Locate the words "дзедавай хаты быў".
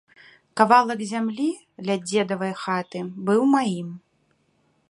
2.07-3.41